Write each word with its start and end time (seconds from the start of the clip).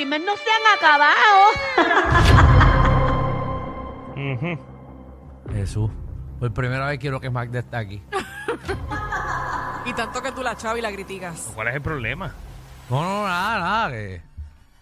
chismes 0.00 0.22
no 0.24 0.34
se 0.36 0.50
han 0.50 0.62
acabado. 0.78 1.40
Ujú. 4.16 4.58
Jesús. 5.52 5.90
Por 6.38 6.52
primera 6.54 6.86
vez 6.86 6.98
quiero 6.98 7.20
que 7.20 7.28
Magda 7.28 7.58
esté 7.60 7.76
aquí. 7.76 8.02
Y 9.82 9.94
tanto 9.94 10.20
que 10.22 10.30
tú 10.30 10.42
la 10.42 10.54
chavas 10.54 10.78
y 10.78 10.82
la 10.82 10.92
criticas. 10.92 11.52
¿Cuál 11.54 11.68
es 11.68 11.74
el 11.74 11.80
problema? 11.80 12.34
No, 12.90 13.02
no, 13.02 13.26
nada, 13.26 13.58
nada. 13.58 13.90
Que 13.90 14.20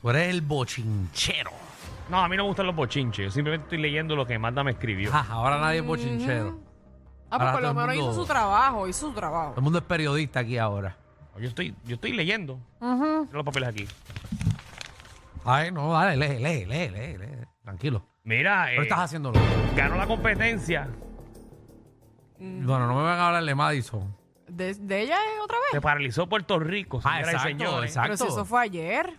tú 0.03 0.11
eres 0.11 0.29
el 0.29 0.41
bochinchero. 0.43 1.53
No, 2.11 2.19
a 2.19 2.29
mí 2.29 2.37
no 2.37 2.43
me 2.43 2.49
gustan 2.49 2.67
los 2.67 2.75
bochinches. 2.75 3.27
Yo 3.27 3.31
simplemente 3.31 3.67
estoy 3.67 3.79
leyendo 3.79 4.17
lo 4.17 4.27
que 4.27 4.37
Magda 4.41 4.65
me 4.65 4.73
escribió. 4.73 5.13
Ja, 5.13 5.25
ahora 5.31 5.61
nadie 5.61 5.79
es 5.79 5.87
bochinchero. 5.87 6.59
Ah, 7.31 7.39
pues 7.39 7.53
por 7.53 7.63
lo 7.63 7.75
menos 7.75 7.95
hizo 7.95 8.13
su 8.13 8.27
trabajo, 8.27 8.89
hizo 8.89 9.07
su 9.09 9.15
trabajo. 9.15 9.51
Todo 9.51 9.61
el 9.61 9.63
mundo 9.63 9.79
es 9.79 9.85
periodista 9.85 10.41
aquí 10.41 10.59
ahora. 10.59 10.97
Yo 11.39 11.47
estoy, 11.47 11.77
yo 11.85 11.95
estoy 11.95 12.13
leyendo. 12.13 12.59
Mira 12.81 13.27
los 13.33 13.45
papeles 13.45 13.69
aquí. 13.69 13.89
Ay, 15.51 15.73
no, 15.73 15.93
dale, 15.93 16.17
lee, 16.17 16.39
lee, 16.43 16.67
lee, 16.67 16.89
lee, 16.91 17.17
lee. 17.19 17.27
Tranquilo. 17.63 18.05
Mira, 18.25 18.73
eh, 18.73 18.83
estás 18.83 18.99
haciéndolo. 19.01 19.41
ganó 19.75 19.97
la 19.97 20.07
competencia. 20.07 20.89
Bueno, 22.39 22.87
no 22.87 22.95
me 22.97 23.03
van 23.03 23.19
a 23.19 23.27
hablar 23.29 23.45
de 23.45 23.55
Madison. 23.55 24.15
¿De, 24.47 24.75
de 24.75 25.01
ella 25.03 25.17
es 25.17 25.41
otra 25.43 25.57
Se 25.71 25.77
vez? 25.79 25.83
paralizó 25.83 26.29
Puerto 26.29 26.59
Rico, 26.59 27.01
Ah, 27.05 27.17
señoras 27.17 27.27
y 27.27 27.37
exacto, 27.37 27.49
señores. 27.49 27.91
exacto. 27.91 28.09
Pero 28.13 28.17
si 28.19 28.27
eso 28.37 28.45
fue 28.45 28.63
ayer. 28.63 29.15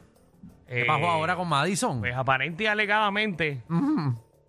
¿Qué 0.67 0.81
Eh, 0.81 0.85
pasó 0.85 1.07
ahora 1.09 1.35
con 1.35 1.47
Madison? 1.49 1.99
Pues 1.99 2.15
aparente 2.15 2.63
y 2.63 2.67
alegadamente, 2.67 3.63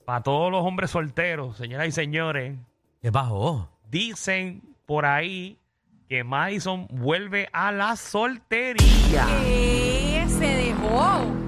para 0.05 0.23
todos 0.23 0.51
los 0.53 0.63
hombres 0.65 0.91
solteros, 0.91 1.57
señoras 1.57 1.89
y 1.89 1.93
señores, 1.93 2.59
¿Qué 3.01 3.11
pasó? 3.11 3.71
dicen 3.89 4.63
por 4.87 5.07
ahí 5.07 5.59
que 6.09 6.25
Madison 6.25 6.87
vuelve 6.91 7.49
a 7.53 7.73
la 7.73 7.97
soltería. 7.97 9.27
¿Qué? 9.45 10.25
Se 10.29 10.47
dejó. 10.47 11.40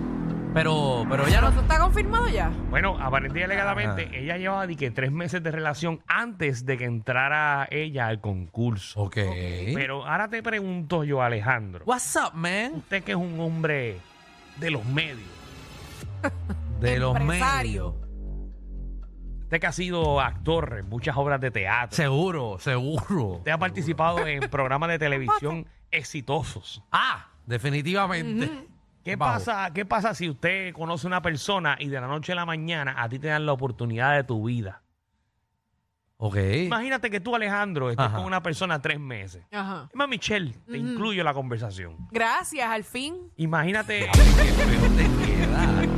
Pero, 0.55 1.07
pero 1.09 1.27
ella 1.27 1.37
¿Pero 1.37 1.47
no. 1.47 1.49
eso 1.53 1.61
está 1.63 1.79
confirmado 1.79 2.29
ya? 2.29 2.51
Bueno, 2.69 2.99
aparente 3.01 3.41
y 3.41 3.43
alegadamente, 3.43 4.05
Ajá. 4.05 4.17
ella 4.17 4.37
llevaba 4.37 4.67
di 4.67 4.77
que 4.77 4.91
tres 4.91 5.11
meses 5.11 5.43
de 5.43 5.51
relación 5.51 6.03
antes 6.07 6.67
de 6.67 6.77
que 6.77 6.85
entrara 6.85 7.67
ella 7.71 8.07
al 8.09 8.21
concurso. 8.21 9.01
Ok. 9.01 9.17
Pero 9.75 10.05
ahora 10.07 10.29
te 10.29 10.43
pregunto 10.43 11.05
yo, 11.05 11.23
Alejandro, 11.23 11.85
What's 11.87 12.17
up, 12.17 12.35
man? 12.35 12.73
usted 12.77 13.03
que 13.03 13.13
es 13.13 13.17
un 13.17 13.41
hombre 13.41 13.97
de 14.59 14.71
los 14.71 14.85
medios, 14.85 15.19
De 16.81 16.99
los 16.99 17.17
Empresario. 17.17 17.93
medios. 17.93 18.09
usted 19.45 19.59
que 19.61 19.67
ha 19.67 19.73
sido 19.73 20.21
actor 20.21 20.77
en 20.81 20.89
muchas 20.91 21.17
obras 21.17 21.41
de 21.41 21.51
teatro, 21.51 21.97
Seguro, 21.97 22.59
seguro. 22.59 23.25
usted 23.39 23.53
ha 23.53 23.59
participado 23.59 24.27
en 24.27 24.41
programas 24.51 24.91
de 24.91 24.99
televisión 24.99 25.67
exitosos. 25.91 26.83
Ah, 26.93 27.29
definitivamente. 27.47 28.51
¿Qué 29.05 29.19
pasa, 29.19 29.73
¿Qué 29.73 29.85
pasa 29.85 30.15
si 30.15 30.31
usted 30.31 30.73
conoce 30.73 31.07
una 31.07 31.23
persona 31.23 31.77
y 31.79 31.89
de 31.89 32.01
la 32.01 32.07
noche 32.07 32.33
a 32.33 32.37
la 32.37 32.47
mañana 32.47 32.95
a 33.03 33.09
ti 33.09 33.19
te 33.19 33.29
dan 33.29 33.47
la 33.47 33.53
oportunidad 33.53 34.15
de 34.15 34.25
tu 34.25 34.45
vida? 34.45 34.83
Ok. 36.25 36.37
Imagínate 36.37 37.11
que 37.11 37.19
tú, 37.19 37.35
Alejandro, 37.35 37.91
estés 37.91 38.07
Ajá. 38.07 38.17
con 38.19 38.27
una 38.27 38.41
persona 38.41 38.81
tres 38.81 39.01
meses. 39.01 39.45
Ajá. 39.51 39.89
Es 39.91 39.97
más, 39.97 40.09
Michelle, 40.09 40.55
te 40.71 40.79
incluyo 40.79 41.21
en 41.21 41.25
la 41.25 41.35
conversación. 41.35 41.97
Gracias, 42.13 42.69
al 42.69 42.85
fin. 42.85 43.29
Imagínate, 43.37 44.09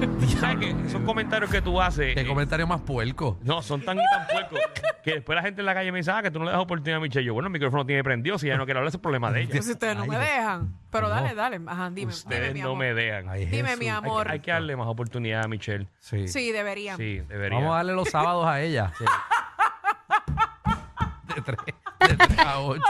¿sabes 0.40 0.56
qué? 0.58 0.74
esos 0.86 1.02
comentarios 1.02 1.50
que 1.50 1.60
tú 1.62 1.80
haces. 1.80 2.14
Qué 2.14 2.20
eh, 2.22 2.26
comentario 2.26 2.66
más 2.66 2.80
puerco. 2.80 3.38
no, 3.42 3.62
son 3.62 3.82
tan 3.82 3.98
y 3.98 4.02
tan 4.10 4.26
puercos 4.26 4.60
que 5.02 5.14
después 5.14 5.34
la 5.36 5.42
gente 5.42 5.60
en 5.62 5.66
la 5.66 5.74
calle 5.74 5.90
me 5.92 5.98
dice, 5.98 6.10
ah, 6.10 6.22
que 6.22 6.30
tú 6.30 6.38
no 6.38 6.44
le 6.44 6.50
das 6.52 6.60
oportunidad 6.60 6.98
a 6.98 7.00
Michelle. 7.00 7.24
Yo, 7.24 7.32
bueno, 7.34 7.46
el 7.48 7.52
micrófono 7.52 7.86
tiene 7.86 8.04
prendido, 8.04 8.38
si 8.38 8.46
ella 8.48 8.58
no 8.58 8.64
quiere 8.64 8.78
hablar, 8.78 8.88
ese 8.88 8.96
es 8.96 8.98
el 8.98 9.02
problema 9.02 9.32
de 9.32 9.40
ella. 9.42 9.50
Pues 9.52 9.64
si 9.66 9.72
ustedes 9.72 9.96
no 9.96 10.02
Ay, 10.02 10.08
me 10.10 10.18
dejan. 10.18 10.74
Pero 10.90 11.08
No. 11.08 11.14
dale, 11.14 11.34
dale. 11.34 11.60
Ajá, 11.66 11.90
dime. 11.90 12.12
Ustedes 12.12 12.48
dime, 12.48 12.54
mi 12.54 12.60
no 12.60 12.76
me 12.76 12.92
dejan. 12.94 13.28
Ay, 13.28 13.46
Dime, 13.46 13.76
mi 13.76 13.88
amor. 13.88 14.30
hay 14.30 14.40
que 14.40 14.50
darle 14.50 14.76
más 14.76 14.88
oportunidad 14.88 15.44
a 15.44 15.48
Michelle. 15.48 15.86
Sí. 16.00 16.28
Sí, 16.28 16.52
deberían. 16.52 16.96
Sí, 16.98 17.20
debería. 17.20 17.58
Vamos 17.58 17.72
a 17.72 17.76
darle 17.76 17.94
los 17.94 18.08
sábados 18.10 18.46
a 18.46 18.60
ella. 18.60 18.92
De 21.34 21.42
3 21.42 21.58
de 22.08 22.16
tres 22.16 22.38
a 22.40 22.58
8. 22.60 22.82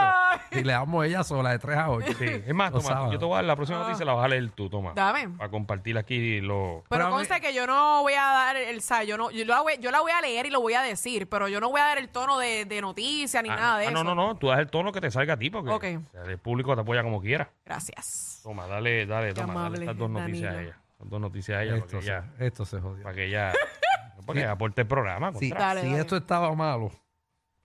Y 0.61 0.65
le 0.65 0.73
damos 0.73 1.03
a 1.03 1.07
ella 1.07 1.23
sola 1.25 1.51
de 1.51 1.59
3 1.59 1.77
a 1.79 1.91
8. 1.91 2.13
Sí. 2.19 2.25
Es 2.47 2.55
más, 2.55 2.73
Los 2.73 2.83
toma, 2.83 2.95
sábados. 2.95 3.13
yo 3.15 3.19
te 3.19 3.25
voy 3.25 3.33
a 3.35 3.37
dar 3.37 3.45
la 3.45 3.57
próxima 3.57 3.79
noticia, 3.81 4.05
la 4.05 4.13
vas 4.15 4.25
a 4.25 4.29
leer 4.29 4.51
tú, 4.51 4.69
toma. 4.69 4.93
Dame. 4.95 5.29
Para 5.31 5.51
compartir 5.51 5.97
aquí 5.97 6.41
lo... 6.41 6.83
Pero 6.89 6.89
Pero 6.89 7.05
a 7.05 7.07
mí- 7.09 7.15
consta 7.15 7.41
que 7.41 7.55
yo 7.55 7.67
no 7.67 8.03
voy 8.03 8.15
a 8.15 8.23
dar 8.23 8.57
el 8.57 8.83
sa- 8.83 9.05
yo 9.05 9.17
no 9.17 9.31
yo 9.31 9.45
la 9.45 9.61
voy, 9.61 9.75
yo 9.81 9.91
la 9.91 10.01
voy 10.01 10.11
a 10.13 10.21
leer 10.21 10.47
y 10.47 10.51
lo 10.51 10.61
voy 10.61 10.75
a 10.75 10.83
decir, 10.83 11.29
pero 11.29 11.49
yo 11.49 11.61
no 11.61 11.71
voy 11.71 11.81
a 11.81 11.85
dar 11.85 11.99
el 11.99 12.09
tono 12.09 12.39
de, 12.39 12.65
de 12.65 12.81
noticia 12.81 13.43
ni 13.43 13.49
Ah, 13.51 13.57
nada 13.57 13.79
de 13.79 13.87
ah, 13.87 13.91
eso. 13.91 14.05
no, 14.05 14.15
no, 14.15 14.15
no, 14.15 14.37
tú 14.37 14.49
das 14.49 14.59
el 14.59 14.69
tono 14.71 14.91
que 14.93 15.01
te 15.01 15.11
salga 15.11 15.35
a 15.35 15.37
ti 15.37 15.51
porque 15.51 15.71
Ok. 15.71 15.85
o 16.09 16.11
sea, 16.13 16.23
el 16.25 16.39
público 16.39 16.75
te 16.75 16.81
apoya 16.83 17.03
como 17.03 17.21
quiera. 17.21 17.51
Gracias. 17.65 18.41
Toma, 18.43 18.67
dale, 18.67 19.07
dale, 19.07 19.29
Qué 19.29 19.35
toma, 19.35 19.55
dale 19.55 19.59
amable, 19.67 19.81
estas 19.85 19.97
dos 19.99 20.11
noticias 20.11 20.51
a 20.51 20.55
Danilo. 20.55 20.71
ella. 20.73 20.81
Estas 20.93 21.09
dos 21.11 21.21
noticias 21.21 21.59
a 21.59 21.63
ella 21.63 21.73
para 21.73 21.85
Esto, 21.85 22.01
se, 22.01 22.07
ella, 22.07 22.25
esto 22.39 22.65
se 22.65 22.81
jodió. 22.81 23.03
para 23.05 23.15
que 23.15 23.25
ella, 23.27 23.53
para 24.27 24.41
que 24.41 24.47
aporte 24.47 24.81
el 24.83 24.87
programa. 24.89 25.33
Sí, 25.35 25.49
contra. 25.51 25.67
Dale, 25.69 25.81
si 25.83 25.87
dale. 25.89 26.01
esto 26.01 26.17
estaba 26.17 26.55
malo, 26.55 26.91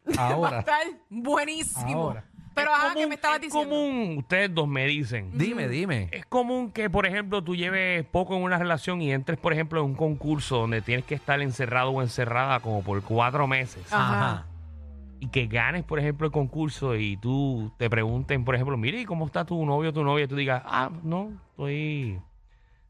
Va 0.08 0.22
a 0.24 0.32
ahora, 0.34 0.60
estar 0.60 0.84
buenísimo. 1.10 2.02
Ahora. 2.10 2.26
Pero 2.56 2.72
Es 2.72 2.78
ajá, 2.78 2.88
común- 2.88 3.02
¿qué 3.04 3.08
me 3.08 3.16
estabas 3.16 3.36
es 3.38 3.42
diciendo? 3.44 3.70
común, 3.70 4.16
ustedes 4.18 4.54
dos 4.54 4.68
me 4.68 4.86
dicen. 4.88 5.30
dime, 5.38 5.68
dime. 5.68 6.10
Es 6.12 6.26
común 6.26 6.72
que, 6.72 6.90
por 6.90 7.06
ejemplo, 7.06 7.44
tú 7.44 7.56
lleves 7.56 8.06
poco 8.06 8.36
en 8.36 8.44
una 8.44 8.58
relación 8.58 9.02
y 9.02 9.12
entres, 9.12 9.38
por 9.38 9.52
ejemplo, 9.54 9.80
en 9.82 9.86
un 9.88 9.96
concurso 9.96 10.58
donde 10.60 10.82
tienes 10.82 11.06
que 11.06 11.16
estar 11.16 11.42
encerrado 11.42 11.92
o 11.92 12.02
encerrada 12.02 12.60
como 12.62 12.82
por 12.82 13.02
cuatro 13.04 13.46
meses 13.46 13.92
Ajá. 13.92 14.46
y 15.20 15.28
que 15.28 15.48
ganes, 15.48 15.84
por 15.84 16.00
ejemplo, 16.00 16.26
el 16.28 16.32
concurso 16.32 16.96
y 16.96 17.18
tú 17.18 17.72
te 17.78 17.90
pregunten, 17.90 18.46
por 18.46 18.56
ejemplo, 18.56 18.78
mire, 18.78 19.02
¿y 19.02 19.06
¿cómo 19.06 19.26
está 19.26 19.44
tu 19.46 19.66
novio 19.66 19.90
o 19.90 19.94
tu 19.94 20.04
novia? 20.04 20.24
Y 20.26 20.28
tú 20.28 20.36
digas, 20.38 20.62
ah, 20.66 20.90
no, 21.04 21.32
estoy, 21.52 22.20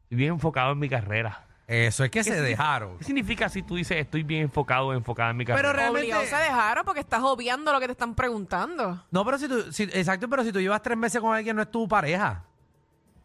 estoy 0.04 0.16
bien 0.16 0.34
enfocado 0.34 0.72
en 0.72 0.78
mi 0.78 0.88
carrera. 0.88 1.45
Eso 1.68 2.04
es 2.04 2.10
que 2.10 2.22
se 2.22 2.30
significa- 2.30 2.48
dejaron. 2.48 2.98
¿Qué 2.98 3.04
significa 3.04 3.48
si 3.48 3.62
tú 3.62 3.74
dices, 3.74 3.96
estoy 3.98 4.22
bien 4.22 4.42
enfocado 4.42 4.86
o 4.88 4.92
enfocada 4.92 5.30
en 5.30 5.36
mi 5.36 5.44
carrera? 5.44 5.68
Pero 5.68 5.72
realmente- 5.76 6.00
Obligados 6.14 6.28
se 6.28 6.36
dejaron 6.36 6.84
porque 6.84 7.00
estás 7.00 7.22
obviando 7.24 7.72
lo 7.72 7.80
que 7.80 7.86
te 7.86 7.92
están 7.92 8.14
preguntando. 8.14 9.04
No, 9.10 9.24
pero 9.24 9.36
si 9.38 9.48
tú, 9.48 9.72
si- 9.72 9.82
exacto, 9.84 10.28
pero 10.28 10.44
si 10.44 10.52
tú 10.52 10.60
llevas 10.60 10.80
tres 10.82 10.96
meses 10.96 11.20
con 11.20 11.34
alguien, 11.34 11.56
no 11.56 11.62
es 11.62 11.70
tu 11.70 11.88
pareja. 11.88 12.44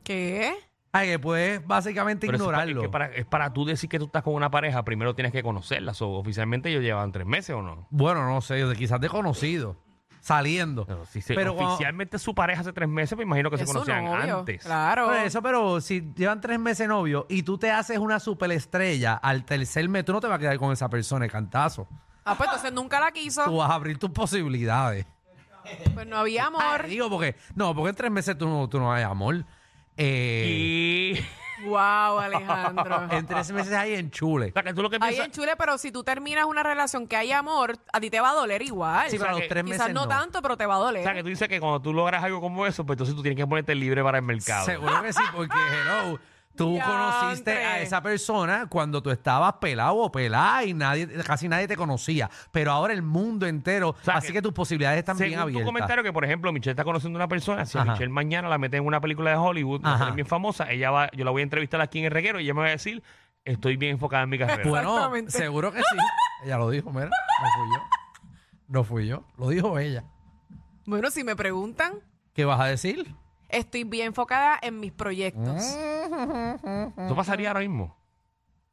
¿Qué? 0.04 0.54
Ay, 0.94 1.10
que 1.10 1.20
puedes 1.20 1.66
básicamente 1.66 2.28
Pero 2.28 2.36
eso 2.38 2.46
es 2.52 2.52
pa- 2.58 2.66
ignorarlo. 2.68 2.82
Es, 2.82 2.88
que 2.88 2.92
para, 2.92 3.06
es 3.16 3.26
para 3.26 3.54
tú 3.54 3.64
decir 3.64 3.90
que 3.90 3.98
tú 4.00 4.06
estás 4.06 4.24
con 4.24 4.34
una 4.34 4.50
pareja, 4.52 4.84
primero 4.84 5.14
tienes 5.16 5.32
que 5.32 5.42
conocerla. 5.44 5.94
So, 5.94 6.10
oficialmente 6.12 6.70
ellos 6.70 6.82
llevan 6.84 7.12
tres 7.12 7.26
meses 7.28 7.56
o 7.56 7.62
no. 7.62 7.88
Bueno, 7.92 8.28
no 8.28 8.42
sé, 8.42 8.56
de- 8.56 8.76
quizás 8.76 9.00
de 9.00 9.08
conocido, 9.08 9.78
saliendo. 10.22 10.86
Pero 10.86 11.06
si 11.06 11.22
se- 11.22 11.34
Pero 11.34 11.56
cuando- 11.56 11.74
oficialmente 11.74 12.18
su 12.20 12.34
pareja 12.34 12.62
hace 12.62 12.72
tres 12.72 12.88
meses, 12.88 13.18
me 13.18 13.24
imagino 13.24 13.50
que 13.52 13.58
se 13.58 13.64
Es 13.64 13.70
su 13.70 13.74
conocían 13.74 14.06
novio. 14.06 14.40
antes. 14.40 14.64
Claro. 14.64 15.08
Por 15.08 15.16
eso, 15.18 15.42
pero 15.42 15.82
si 15.82 16.14
llevan 16.16 16.40
tres 16.40 16.60
meses 16.60 16.88
novio 16.88 17.26
y 17.28 17.44
tú 17.44 17.58
te 17.58 17.72
haces 17.72 17.98
una 17.98 18.20
superestrella 18.20 19.16
al 19.16 19.44
tercer 19.44 19.90
mes, 19.90 20.06
tú 20.06 20.14
no 20.14 20.22
te 20.22 20.28
vas 20.28 20.38
a 20.38 20.40
quedar 20.40 20.58
con 20.58 20.72
esa 20.72 20.88
persona 20.90 21.26
de 21.26 21.32
cantazo. 21.32 21.88
Ah, 22.24 22.36
pues 22.38 22.48
entonces 22.50 22.72
nunca 22.72 23.00
la 23.00 23.08
Tú 23.08 23.14
quiso. 23.16 23.52
vas 23.58 23.70
a 23.72 23.74
abrir 23.74 23.98
tus 23.98 24.12
posibilidades. 24.12 25.06
Pues 25.94 26.08
no 26.08 26.18
había 26.18 26.46
amor. 26.48 26.62
Ay, 26.84 26.90
digo, 26.92 27.10
porque, 27.10 27.36
no, 27.56 27.74
porque 27.76 27.90
en 27.90 27.96
tres 27.96 28.12
meses 28.12 28.38
tú 28.38 28.48
no, 28.48 28.70
tú 28.70 28.80
no 28.80 28.92
hay 28.94 29.04
amor. 29.04 29.44
Eh, 29.98 31.16
Y... 31.18 31.26
Wow, 31.64 32.20
Alejandro. 32.20 33.08
en 33.12 33.26
tres 33.26 33.52
meses 33.52 33.74
hay 33.74 33.96
enchule. 33.96 34.50
O 34.50 34.52
sea, 34.54 34.64
que 34.64 34.74
tú 34.74 34.82
lo 34.82 34.90
que 34.90 34.98
Ahí 34.98 35.16
piensas... 35.16 35.26
en 35.26 35.32
Chule, 35.32 35.56
pero 35.58 35.78
si 35.78 35.92
tú 35.92 36.04
terminas 36.04 36.46
una 36.46 36.64
relación 36.64 37.08
que 37.08 37.16
hay 37.16 37.32
amor, 37.32 37.78
a 37.92 38.00
ti 38.00 38.10
te 38.10 38.20
va 38.20 38.32
a 38.32 38.34
doler 38.34 38.62
igual. 38.62 39.10
Sí, 39.10 39.18
pero 39.18 39.32
a 39.32 39.34
los 39.34 39.48
tres 39.48 39.64
Quizás 39.64 39.80
meses 39.80 39.94
no, 39.94 40.02
no. 40.04 40.08
tanto, 40.08 40.42
pero 40.42 40.58
te 40.58 40.66
va 40.66 40.76
a 40.76 40.80
doler. 40.80 41.02
O 41.02 41.04
sea, 41.04 41.14
que 41.14 41.24
tú 41.24 41.30
dices 41.30 41.48
que 41.48 41.60
cuando 41.60 41.82
tú 41.82 41.94
logras 41.94 42.24
algo 42.24 42.42
como 42.42 42.66
eso, 42.66 42.86
pues 42.86 42.96
entonces 42.96 43.16
tú 43.16 43.22
tienes 43.22 43.38
que 43.38 43.48
ponerte 43.48 43.76
libre 43.76 44.04
para 44.04 44.18
el 44.18 44.24
mercado. 44.24 44.66
Seguro 44.66 45.02
que 45.02 45.14
sí, 45.14 45.24
porque, 45.36 45.58
hello, 45.58 46.20
tú 46.56 46.78
conociste 46.84 47.52
a 47.52 47.80
esa 47.82 48.02
persona 48.02 48.68
cuando 48.70 49.02
tú 49.02 49.10
estabas 49.10 49.54
pelado 49.54 49.96
o 49.96 50.12
pelada 50.12 50.64
y 50.64 50.74
nadie, 50.74 51.08
casi 51.24 51.48
nadie 51.48 51.68
te 51.68 51.76
conocía. 51.76 52.30
Pero 52.52 52.72
ahora 52.72 52.94
el 52.94 53.02
mundo 53.02 53.48
entero, 53.48 53.96
sea, 54.04 54.16
así 54.16 54.28
que- 54.28 54.34
que, 54.34 54.42
tus 54.42 54.54
posibilidades 54.54 55.00
están 55.00 55.18
bien 55.18 55.32
Según 55.32 55.38
tu 55.38 55.44
abiertas. 55.50 55.66
comentario 55.66 56.04
que, 56.04 56.14
por 56.14 56.26
ejemplo, 56.26 56.52
Michelle 56.52 56.72
está 56.72 56.84
conociendo 56.84 57.18
a 57.18 57.22
una 57.22 57.28
persona, 57.28 57.66
si 57.66 57.78
a 57.78 57.82
Ajá. 57.82 57.92
Michelle 57.94 58.10
mañana 58.12 58.50
la 58.50 58.58
meten 58.58 58.82
en 58.82 58.88
una 58.88 59.00
película 59.02 59.32
de 59.32 59.38
Hollywood, 59.38 59.82
va 59.84 59.92
a 59.92 59.96
Ajá. 59.96 60.06
ser 60.06 60.14
bien 60.14 60.28
famosa, 60.28 60.72
ella 60.72 60.92
va, 60.92 61.10
yo 61.12 61.26
la 61.26 61.32
voy 61.32 61.42
a 61.42 61.44
entrevistar 61.44 61.82
aquí 61.82 62.00
en 62.00 62.06
el 62.06 62.12
reguero 62.12 62.40
y 62.40 62.44
ella 62.44 62.54
me 62.54 62.62
va 62.62 62.68
a 62.68 62.72
decir, 62.72 63.02
estoy 63.46 63.78
bien 63.78 63.94
enfocada 63.94 64.24
en 64.24 64.30
mi 64.30 64.38
carrera. 64.38 64.70
Bueno, 64.70 64.90
Exactamente. 64.96 65.32
seguro 65.32 65.72
que 65.72 65.80
sí. 65.80 65.98
Ella 66.46 66.58
lo 66.58 66.70
dijo, 66.70 66.90
mira, 66.92 67.06
no 67.10 67.14
fui 67.56 67.68
yo. 67.76 67.84
No 68.68 68.84
fui 68.84 69.08
yo, 69.08 69.24
lo 69.38 69.50
dijo 69.50 69.78
ella. 69.80 70.04
Bueno, 70.86 71.10
si 71.12 71.24
me 71.24 71.36
preguntan, 71.36 71.94
¿Qué 72.34 72.46
vas 72.46 72.60
a 72.60 72.66
decir? 72.66 73.14
Estoy 73.52 73.84
bien 73.84 74.08
enfocada 74.08 74.58
en 74.62 74.80
mis 74.80 74.92
proyectos. 74.92 75.56
¿Eso 75.64 77.16
pasaría 77.16 77.50
ahora 77.50 77.60
mismo? 77.62 77.98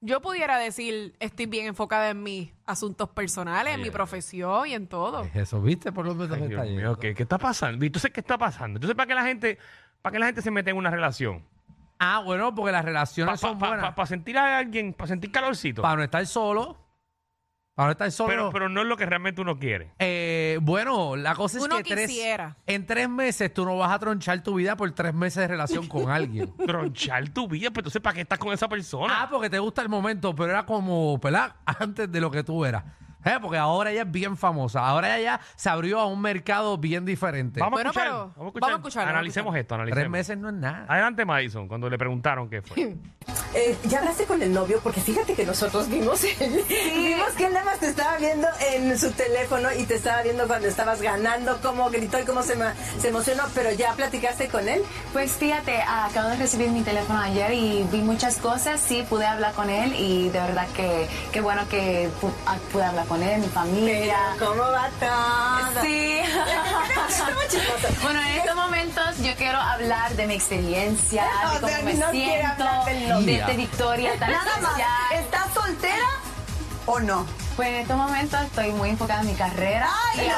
Yo 0.00 0.20
pudiera 0.22 0.58
decir, 0.58 1.16
estoy 1.18 1.46
bien 1.46 1.66
enfocada 1.66 2.10
en 2.10 2.22
mis 2.22 2.52
asuntos 2.66 3.08
personales, 3.08 3.74
en 3.74 3.82
mi 3.82 3.90
profesión 3.90 4.68
y 4.68 4.74
en 4.74 4.86
todo. 4.86 5.24
Es 5.24 5.34
Eso, 5.34 5.60
¿viste 5.60 5.90
por 5.90 6.06
dónde 6.06 6.24
Ay, 6.24 6.40
me 6.40 6.46
Dios 6.48 6.50
está 6.50 6.62
mío, 6.62 6.76
yendo? 6.78 6.98
¿qué, 6.98 7.14
qué 7.14 7.22
está 7.24 7.38
pasando? 7.38 7.84
Entonces, 7.84 8.12
¿qué 8.12 8.20
está 8.20 8.38
pasando? 8.38 8.76
Entonces, 8.76 8.94
¿para 8.96 9.08
qué 9.08 9.14
la 9.16 9.24
gente, 9.24 9.58
para 10.00 10.12
qué 10.12 10.18
la 10.20 10.26
gente 10.26 10.42
se 10.42 10.52
mete 10.52 10.70
en 10.70 10.76
una 10.76 10.90
relación? 10.90 11.44
Ah, 11.98 12.22
bueno, 12.24 12.54
porque 12.54 12.70
las 12.70 12.82
Para 12.82 12.86
relaciones 12.92 13.40
son 13.40 13.58
buenas. 13.58 14.08
sentir 14.08 14.38
a 14.38 14.58
alguien, 14.58 14.94
para 14.94 15.08
sentir 15.08 15.32
calorcito. 15.32 15.82
Para 15.82 15.96
no 15.96 16.02
estar 16.04 16.24
solo. 16.26 16.76
Ahora 17.78 17.92
estar 17.92 18.10
solo. 18.10 18.28
Pero, 18.28 18.50
pero 18.50 18.68
no 18.68 18.80
es 18.82 18.88
lo 18.88 18.96
que 18.96 19.06
realmente 19.06 19.40
uno 19.40 19.56
quiere. 19.56 19.92
Eh, 20.00 20.58
bueno, 20.62 21.14
la 21.14 21.34
cosa 21.36 21.58
es 21.58 21.64
Uno 21.64 21.76
que 21.78 21.84
tres, 21.94 22.08
quisiera. 22.08 22.56
en 22.66 22.84
tres 22.84 23.08
meses 23.08 23.54
tú 23.54 23.64
no 23.64 23.76
vas 23.78 23.92
a 23.92 23.98
tronchar 24.00 24.42
tu 24.42 24.56
vida 24.56 24.76
por 24.76 24.90
tres 24.90 25.14
meses 25.14 25.42
de 25.42 25.46
relación 25.48 25.86
con 25.86 26.10
alguien. 26.10 26.52
Tronchar 26.56 27.28
tu 27.28 27.46
vida, 27.46 27.70
pero 27.70 27.82
entonces, 27.82 28.02
¿para 28.02 28.14
qué 28.14 28.22
estás 28.22 28.38
con 28.40 28.52
esa 28.52 28.68
persona? 28.68 29.22
ah, 29.22 29.28
porque 29.30 29.48
te 29.48 29.60
gusta 29.60 29.80
el 29.82 29.88
momento, 29.88 30.34
pero 30.34 30.50
era 30.50 30.66
como, 30.66 31.18
¿verdad? 31.18 31.54
Antes 31.64 32.10
de 32.10 32.20
lo 32.20 32.30
que 32.32 32.42
tú 32.42 32.64
eras. 32.64 32.82
Eh, 33.24 33.38
Porque 33.42 33.58
ahora 33.58 33.90
ella 33.90 34.02
es 34.02 34.10
bien 34.10 34.36
famosa. 34.36 34.86
Ahora 34.86 35.16
ella 35.18 35.38
ya 35.38 35.40
se 35.56 35.68
abrió 35.68 35.98
a 36.00 36.06
un 36.06 36.20
mercado 36.20 36.78
bien 36.78 37.04
diferente. 37.04 37.60
vamos, 37.60 37.72
Bueno, 37.76 37.88
a 37.88 37.92
escuchar, 37.92 38.06
pero 38.06 38.18
vamos 38.18 38.30
a 38.30 38.46
escuchar. 38.46 38.60
vamos 38.60 38.72
a 38.72 38.76
escuchar, 38.78 39.00
vamos 39.02 39.08
a 39.14 39.18
Analicemos 39.18 39.46
escuchar. 39.48 39.60
esto, 39.60 39.74
analicemos. 39.74 40.00
Tres 40.02 40.10
meses 40.10 40.38
no 40.38 40.48
es 40.48 40.54
nada. 40.54 40.86
Adelante, 40.88 41.24
Madison, 41.24 41.68
cuando 41.68 41.90
le 41.90 41.98
preguntaron 41.98 42.48
qué 42.48 42.62
fue. 42.62 42.96
Eh, 43.54 43.76
¿Ya 43.84 44.00
hablaste 44.00 44.24
con 44.24 44.42
el 44.42 44.52
novio? 44.52 44.78
Porque 44.82 45.00
fíjate 45.00 45.32
que 45.34 45.44
nosotros 45.46 45.88
vimos 45.88 46.22
el- 46.22 46.64
vimos 46.94 47.32
que 47.36 47.46
él 47.46 47.52
nada 47.54 47.64
más 47.64 47.78
te 47.78 47.86
estaba 47.88 48.18
viendo 48.18 48.46
en 48.72 48.98
su 48.98 49.10
teléfono 49.12 49.68
y 49.76 49.84
te 49.84 49.94
estaba 49.94 50.22
viendo 50.22 50.46
cuando 50.46 50.68
estabas 50.68 51.00
ganando, 51.00 51.58
cómo 51.62 51.88
gritó 51.88 52.18
y 52.20 52.24
cómo 52.24 52.42
se, 52.42 52.56
ma- 52.56 52.74
se 53.00 53.08
emocionó, 53.08 53.44
pero 53.54 53.72
ya 53.72 53.94
platicaste 53.94 54.48
con 54.48 54.68
él. 54.68 54.82
Pues 55.14 55.32
fíjate, 55.32 55.78
ah, 55.80 56.06
acabo 56.10 56.28
de 56.28 56.36
recibir 56.36 56.68
mi 56.70 56.82
teléfono 56.82 57.18
ayer 57.20 57.52
y 57.54 57.84
vi 57.90 58.02
muchas 58.02 58.36
cosas, 58.36 58.80
sí, 58.80 59.02
pude 59.08 59.24
hablar 59.24 59.54
con 59.54 59.70
él 59.70 59.94
y 59.98 60.28
de 60.28 60.38
verdad 60.40 60.66
que 60.76 61.08
qué 61.32 61.40
bueno 61.40 61.62
que 61.70 62.10
pu- 62.20 62.30
ah, 62.46 62.56
pude 62.70 62.84
hablar 62.84 63.06
con 63.08 63.22
él, 63.22 63.40
mi 63.40 63.48
familia. 63.48 64.16
¿Cómo 64.38 64.62
va 64.62 64.88
todo? 65.00 65.82
Sí. 65.82 66.20
Bueno, 68.02 68.20
en 68.20 68.26
estos 68.38 68.54
momentos 68.54 69.18
yo 69.22 69.34
quiero 69.36 69.58
hablar 69.58 70.14
de 70.14 70.26
mi 70.26 70.34
experiencia, 70.34 71.26
O 71.46 71.54
de 71.54 71.60
cómo 71.60 71.68
sea, 71.68 71.82
me 71.82 71.94
no 71.94 72.10
siento, 72.10 72.64
de 73.24 73.34
esta 73.36 73.52
victoria 73.52 74.18
tan 74.18 74.30
Nada 74.30 74.44
más, 74.44 74.70
especial. 74.70 75.22
¿estás 75.24 75.54
soltera 75.54 76.08
o 76.86 77.00
no? 77.00 77.26
Pues 77.56 77.68
en 77.68 77.74
estos 77.76 77.96
momentos 77.96 78.40
estoy 78.42 78.72
muy 78.72 78.90
enfocada 78.90 79.20
en 79.22 79.26
mi 79.28 79.34
carrera. 79.34 79.88
Ay, 80.14 80.28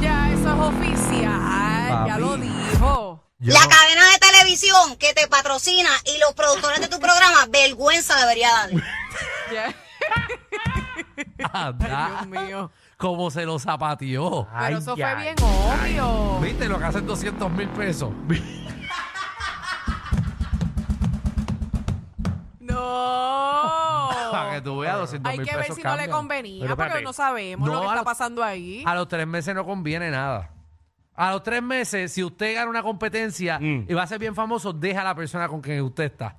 Ya, 0.00 0.30
eso 0.30 0.48
es 0.48 0.60
oficial. 0.60 2.06
Ya 2.06 2.18
lo 2.18 2.36
dijo. 2.36 3.20
Yo 3.38 3.52
la 3.52 3.60
cadena 3.60 4.06
de 4.12 4.18
televisión 4.18 4.96
que 4.96 5.12
te 5.14 5.26
patrocina 5.26 5.90
y 6.04 6.18
los 6.18 6.32
productores 6.34 6.80
de 6.80 6.86
tu 6.88 7.00
programa, 7.00 7.46
vergüenza 7.48 8.16
debería 8.16 8.48
dar. 8.52 8.70
Ya. 9.52 9.74
Anda, 11.52 12.24
Dios 12.24 12.46
mío. 12.48 12.70
como 12.96 13.30
se 13.30 13.44
lo 13.44 13.58
zapateó. 13.58 14.46
Pero 14.46 14.56
Ay, 14.56 14.74
eso 14.74 14.96
fue 14.96 15.14
bien 15.16 15.34
ay. 15.80 15.98
obvio. 15.98 16.40
¿Viste 16.40 16.68
lo 16.68 16.78
que 16.78 16.84
hacen 16.84 17.06
200 17.06 17.50
mil 17.52 17.68
pesos? 17.70 18.10
Para 24.30 24.50
que 24.50 24.56
No. 24.56 24.62
tú 24.62 24.78
veas 24.78 24.96
200 24.98 25.30
Hay 25.30 25.38
mil 25.38 25.48
que 25.48 25.56
ver 25.56 25.64
si 25.72 25.82
no 25.82 25.90
le 25.90 25.96
cambian. 25.98 26.10
convenía, 26.10 26.62
Pero 26.62 26.76
porque 26.76 26.88
espérate. 26.88 27.04
no 27.04 27.12
sabemos 27.12 27.68
No, 27.68 27.74
lo 27.74 27.80
que 27.82 27.86
a 27.86 27.90
está 27.90 28.04
pasando 28.04 28.42
ahí. 28.42 28.82
A 28.86 28.94
los 28.94 29.08
tres 29.08 29.26
meses 29.26 29.54
no 29.54 29.64
conviene 29.64 30.10
nada. 30.10 30.50
A 31.14 31.32
los 31.32 31.42
tres 31.42 31.62
meses, 31.62 32.12
si 32.12 32.24
usted 32.24 32.54
gana 32.54 32.70
una 32.70 32.82
competencia 32.82 33.58
Mm. 33.58 33.86
y 33.88 33.94
va 33.94 34.02
a 34.04 34.06
ser 34.06 34.18
bien 34.18 34.34
famoso, 34.34 34.72
deja 34.72 35.02
a 35.02 35.04
la 35.04 35.14
persona 35.14 35.48
con 35.48 35.60
quien 35.60 35.82
usted 35.82 36.04
está. 36.04 36.38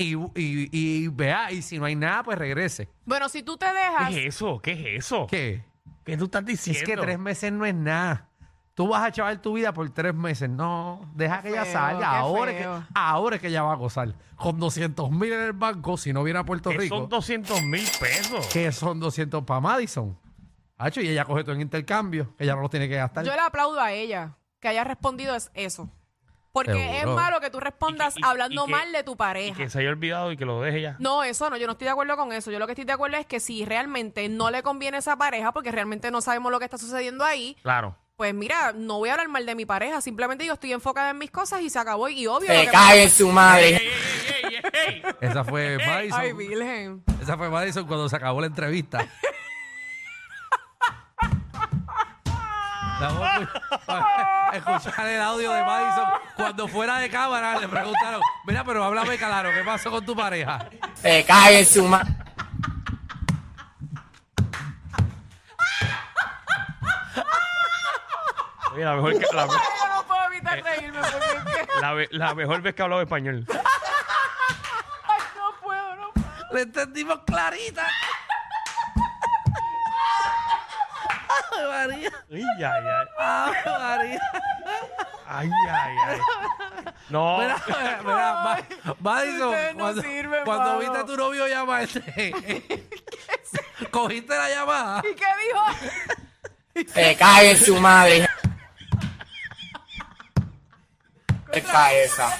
Y, 0.00 0.14
y, 0.14 0.68
y 0.72 1.08
vea, 1.08 1.50
y 1.52 1.62
si 1.62 1.78
no 1.78 1.84
hay 1.84 1.94
nada, 1.96 2.22
pues 2.22 2.38
regrese. 2.38 2.88
Bueno, 3.04 3.28
si 3.28 3.42
tú 3.42 3.56
te 3.56 3.66
dejas, 3.66 4.10
¿Qué 4.10 4.26
es 4.26 4.34
eso? 4.36 4.58
¿Qué 4.60 4.72
es 4.72 5.04
eso? 5.06 5.26
¿Qué? 5.26 5.64
¿Qué 6.04 6.16
tú 6.16 6.24
estás 6.24 6.44
diciendo? 6.44 6.78
Es 6.80 6.84
que 6.86 6.96
tres 6.96 7.18
meses 7.18 7.52
no 7.52 7.64
es 7.66 7.74
nada. 7.74 8.26
Tú 8.74 8.88
vas 8.88 9.02
a 9.02 9.08
echar 9.08 9.36
tu 9.42 9.52
vida 9.54 9.74
por 9.74 9.90
tres 9.90 10.14
meses. 10.14 10.48
No, 10.48 11.10
deja 11.14 11.42
Qué 11.42 11.48
que 11.48 11.54
ella 11.54 11.64
feo, 11.64 11.72
salga. 11.74 12.18
Ahora 12.18 12.50
es, 12.52 12.56
que, 12.56 12.62
feo. 12.62 12.84
ahora 12.94 13.36
es 13.36 13.42
que 13.42 13.48
ella 13.48 13.62
va 13.62 13.72
a 13.72 13.76
gozar. 13.76 14.14
Con 14.36 14.58
200 14.58 15.10
mil 15.10 15.32
en 15.32 15.40
el 15.40 15.52
banco, 15.52 15.98
si 15.98 16.12
no 16.14 16.22
viene 16.22 16.38
a 16.38 16.44
Puerto 16.44 16.70
Que 16.70 16.78
Rico. 16.78 16.96
son 16.98 17.08
200 17.10 17.62
mil 17.64 17.86
pesos. 18.00 18.46
que 18.46 18.72
son 18.72 18.98
200 18.98 19.44
para 19.44 19.60
Madison. 19.60 20.16
Hacho, 20.78 21.02
y 21.02 21.08
ella 21.08 21.26
coge 21.26 21.42
todo 21.44 21.54
en 21.54 21.60
intercambio. 21.60 22.32
Ella 22.38 22.54
no 22.54 22.62
lo 22.62 22.70
tiene 22.70 22.88
que 22.88 22.96
gastar. 22.96 23.22
yo 23.26 23.34
le 23.34 23.40
aplaudo 23.40 23.78
a 23.80 23.92
ella 23.92 24.36
que 24.60 24.68
haya 24.68 24.82
respondido 24.84 25.34
es 25.36 25.50
eso. 25.52 25.90
Porque 26.52 26.72
Seguro. 26.72 26.98
es 26.98 27.06
malo 27.16 27.40
que 27.40 27.48
tú 27.50 27.60
respondas 27.60 28.14
Y 28.16 28.20
que- 28.20 28.26
y- 28.26 28.30
hablando 28.30 28.62
y 28.64 28.66
que- 28.66 28.72
mal 28.72 28.90
de 28.92 29.02
tu 29.04 29.12
Y 29.12 29.16
pareja. 29.16 29.56
que 29.56 29.70
se 29.70 29.78
haya 29.78 29.90
olvidado 29.90 30.32
y 30.32 30.36
que 30.36 30.44
lo 30.44 30.60
deje 30.60 30.80
ya. 30.82 30.96
No, 30.98 31.22
eso 31.22 31.48
no, 31.48 31.56
yo 31.56 31.66
no 31.66 31.72
estoy 31.72 31.84
de 31.86 31.90
acuerdo 31.92 32.16
con 32.16 32.32
eso. 32.32 32.50
Yo 32.50 32.58
lo 32.58 32.66
que 32.66 32.72
estoy 32.72 32.84
de 32.84 32.92
acuerdo 32.92 33.16
es 33.18 33.26
que 33.26 33.38
si 33.40 33.64
realmente 33.64 34.28
no 34.28 34.50
le 34.50 34.62
conviene 34.64 34.96
a 34.96 35.00
esa 35.00 35.16
pareja, 35.16 35.52
porque 35.52 35.70
realmente 35.70 36.10
no 36.10 36.20
sabemos 36.20 36.50
lo 36.50 36.58
que 36.58 36.64
está 36.64 36.76
sucediendo 36.78 37.24
ahí, 37.24 37.56
Claro. 37.62 37.96
pues 38.16 38.34
mira, 38.34 38.72
no 38.74 38.98
voy 38.98 39.08
a 39.10 39.12
hablar 39.12 39.28
mal 39.28 39.46
de 39.46 39.54
mi 39.54 39.64
pareja. 39.64 40.00
Simplemente 40.00 40.44
yo 40.44 40.54
estoy 40.54 40.72
enfocada 40.72 41.10
en 41.10 41.18
mis 41.18 41.30
cosas 41.30 41.60
y 41.62 41.70
se 41.70 41.78
acabó. 41.78 42.08
Y 42.08 42.26
obvio. 42.26 42.48
lo 42.52 42.54
Se 42.58 42.64
que- 42.66 42.70
cae 42.72 43.02
en 43.04 43.10
su 43.10 43.28
¡Ey, 43.28 43.32
madre. 43.32 43.68
ey, 43.76 43.76
ey, 43.86 44.54
ey, 44.56 44.62
ey! 44.96 45.02
Esa 45.20 45.44
fue 45.44 45.78
Madison. 45.78 46.20
Ay, 46.20 46.32
virgen. 46.32 47.04
Esa 47.22 47.36
fue 47.38 47.48
Madison 47.48 47.86
cuando 47.86 48.08
se 48.08 48.16
acabó 48.16 48.40
la 48.40 48.48
entrevista. 48.48 49.06
Vamos 53.00 53.22
a 53.22 53.40
escu- 53.40 54.50
a 54.52 54.56
escuchar 54.56 55.06
el 55.06 55.20
audio 55.22 55.52
de 55.52 55.64
Madison. 55.64 56.04
Cuando 56.36 56.68
fuera 56.68 56.98
de 56.98 57.08
cámara 57.10 57.58
le 57.58 57.68
preguntaron, 57.68 58.20
mira, 58.46 58.62
pero 58.64 58.84
háblame 58.84 59.16
claro, 59.16 59.50
¿qué 59.54 59.62
pasó 59.64 59.90
con 59.90 60.04
tu 60.04 60.14
pareja? 60.14 60.66
Se 60.94 61.24
cae 61.24 61.60
en 61.60 61.66
su 61.66 61.82
madre. 61.84 62.14
Oye, 68.72 68.84
la 68.84 68.94
mejor, 68.94 69.12
que- 69.18 69.26
la, 69.34 69.46
Yo 69.46 69.52
no 69.96 70.02
puedo 70.06 70.24
evitar 70.32 70.62
reírme 70.62 71.00
porque 71.00 71.60
es 71.62 71.66
que... 71.68 71.80
la 71.80 71.92
ve- 71.94 72.08
la 72.12 72.34
mejor 72.34 72.62
vez 72.62 72.74
que 72.74 72.82
hablaba 72.82 73.02
español. 73.02 73.44
Ay, 73.50 73.58
no 75.36 75.60
puedo, 75.60 75.96
no 75.96 76.12
puedo. 76.12 76.26
Le 76.52 76.62
entendimos 76.62 77.20
clarita. 77.26 77.86
Ay, 81.28 81.49
María. 81.68 82.10
Ay, 82.30 82.44
ay, 82.58 82.64
ay. 82.64 83.06
Ay, 83.18 83.54
María. 83.78 84.20
Ay, 85.26 85.50
ay, 85.70 85.96
ay. 86.08 86.18
No. 87.08 87.38
Mira, 87.38 87.56
mira, 88.04 88.32
Ma- 88.84 88.96
Madison, 89.00 89.48
Ustedes 89.48 89.74
no 89.74 89.80
cuando, 89.80 90.02
sirven, 90.02 90.44
cuando 90.44 90.64
mano. 90.66 90.78
viste 90.78 90.98
a 90.98 91.04
tu 91.06 91.16
novio 91.16 91.46
llamarte, 91.48 92.32
cogiste 93.90 94.36
la 94.36 94.48
llamada. 94.48 95.02
¿Y 95.08 95.14
qué 95.14 95.26
dijo? 95.44 96.92
Se 96.92 97.16
cae 97.16 97.50
en 97.52 97.56
su 97.58 97.76
madre. 97.80 98.28
Se 101.52 101.62
cae 101.62 102.04
esa. 102.04 102.32